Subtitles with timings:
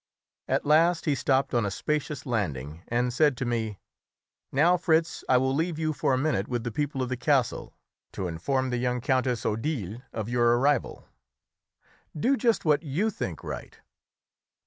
[0.47, 3.77] At last he stopped on a spacious landing, and said to me
[4.51, 7.75] "Now, Fritz, I will leave you for a minute with the people of the castle
[8.13, 11.07] to inform the young Countess Odile of your arrival."
[12.19, 13.79] "Do just what you think right."